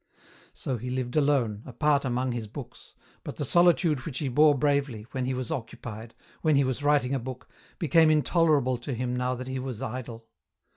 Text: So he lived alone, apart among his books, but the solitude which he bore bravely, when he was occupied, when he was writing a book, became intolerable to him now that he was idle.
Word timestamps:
So 0.53 0.77
he 0.77 0.89
lived 0.89 1.15
alone, 1.15 1.61
apart 1.63 2.05
among 2.05 2.31
his 2.31 2.47
books, 2.47 2.95
but 3.23 3.35
the 3.35 3.45
solitude 3.45 3.99
which 4.03 4.17
he 4.17 4.29
bore 4.29 4.57
bravely, 4.57 5.03
when 5.11 5.25
he 5.25 5.35
was 5.35 5.51
occupied, 5.51 6.15
when 6.41 6.55
he 6.55 6.63
was 6.63 6.81
writing 6.81 7.13
a 7.13 7.19
book, 7.19 7.47
became 7.77 8.09
intolerable 8.09 8.79
to 8.79 8.95
him 8.95 9.15
now 9.15 9.35
that 9.35 9.45
he 9.47 9.59
was 9.59 9.79
idle. 9.79 10.25